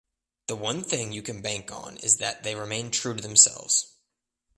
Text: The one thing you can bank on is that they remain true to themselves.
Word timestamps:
The 0.47 0.55
one 0.55 0.83
thing 0.83 1.11
you 1.11 1.21
can 1.21 1.43
bank 1.43 1.71
on 1.71 1.97
is 1.97 2.17
that 2.17 2.41
they 2.41 2.55
remain 2.55 2.89
true 2.89 3.15
to 3.15 3.21
themselves. 3.21 3.93